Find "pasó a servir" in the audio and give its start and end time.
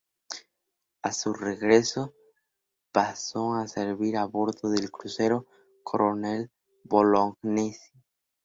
2.91-4.17